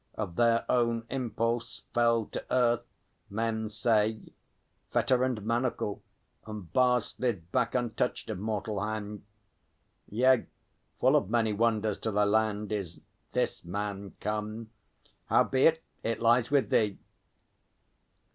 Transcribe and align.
Of 0.15 0.35
their 0.35 0.65
own 0.67 1.05
impulse 1.11 1.83
fell 1.93 2.25
To 2.25 2.43
earth, 2.49 2.81
men 3.29 3.69
say, 3.69 4.33
fetter 4.89 5.23
and 5.23 5.43
manacle, 5.45 6.01
And 6.47 6.73
bars 6.73 7.09
slid 7.09 7.51
back 7.51 7.75
untouched 7.75 8.31
of 8.31 8.39
mortal 8.39 8.83
hand. 8.83 9.23
Yea, 10.09 10.47
full 10.99 11.15
of 11.15 11.29
many 11.29 11.53
wonders 11.53 11.99
to 11.99 12.09
thy 12.09 12.23
land 12.23 12.71
Is 12.71 12.99
this 13.33 13.63
man 13.63 14.15
come.... 14.19 14.71
Howbeit, 15.27 15.83
it 16.01 16.19
lies 16.19 16.49
with 16.49 16.71
thee! 16.71 16.97